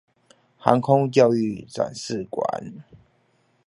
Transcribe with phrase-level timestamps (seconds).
[0.57, 2.73] 航空教育展示館